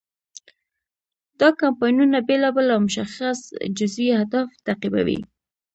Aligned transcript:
دا 1.39 1.49
کمپاینونه 1.61 2.17
بیلابیل 2.27 2.67
او 2.73 2.79
مشخص 2.87 3.39
جزوي 3.77 4.09
اهداف 4.19 4.49
تعقیبوي. 4.67 5.19